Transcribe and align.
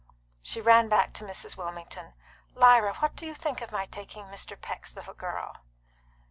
She 0.41 0.59
ran 0.61 0.89
back 0.89 1.13
to 1.13 1.23
Mrs. 1.25 1.55
Wilmington. 1.57 2.15
"Lyra, 2.55 2.95
what 2.95 3.15
do 3.15 3.27
you 3.27 3.35
think 3.35 3.61
of 3.61 3.71
my 3.71 3.85
taking 3.85 4.25
Mr. 4.25 4.59
Peck's 4.59 4.95
little 4.95 5.13
girl?" 5.13 5.57